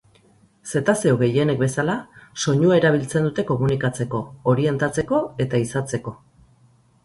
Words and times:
Zetazeo 0.69 1.17
gehienek 1.19 1.59
bezala 1.63 1.97
soinua 2.45 2.79
erabiltzen 2.81 3.29
dute 3.29 3.47
komunikatzeko, 3.53 4.25
orientatzeko 4.55 5.23
eta 5.47 5.63
ehizatzeko. 5.63 6.19